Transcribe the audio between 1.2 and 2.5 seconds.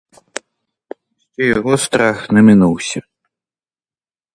Ще його страх не